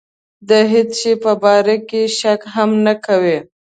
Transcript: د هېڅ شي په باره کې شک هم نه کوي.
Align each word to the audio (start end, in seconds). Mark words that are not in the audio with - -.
د 0.49 0.51
هېڅ 0.71 0.89
شي 1.01 1.13
په 1.23 1.31
باره 1.43 1.75
کې 1.89 2.01
شک 2.19 2.41
هم 2.55 2.69
نه 2.85 2.93
کوي. 3.05 3.37